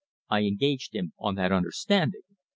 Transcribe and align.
I 0.31 0.45
engaged 0.45 0.95
him 0.95 1.13
on 1.19 1.35
that 1.35 1.51
understanding. 1.51 2.23